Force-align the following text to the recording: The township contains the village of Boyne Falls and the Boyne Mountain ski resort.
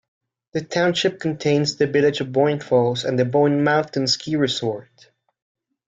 The 0.53 0.61
township 0.61 1.19
contains 1.19 1.75
the 1.75 1.85
village 1.85 2.21
of 2.21 2.31
Boyne 2.31 2.59
Falls 2.59 3.05
and 3.05 3.19
the 3.19 3.23
Boyne 3.25 3.63
Mountain 3.63 4.07
ski 4.07 4.35
resort. 4.35 5.11